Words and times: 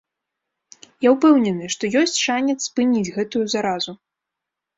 Я 1.05 1.09
ўпэўнены, 1.15 1.65
што 1.73 1.83
ёсць 2.01 2.17
шанец 2.25 2.57
спыніць 2.69 3.13
гэтую 3.19 3.45
заразу. 3.57 3.91